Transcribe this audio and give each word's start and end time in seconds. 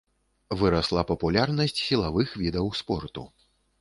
Вырасла 0.61 1.03
папулярнасць 1.11 1.77
сілавых 1.87 2.33
відаў 2.43 2.65
спорту. 2.81 3.29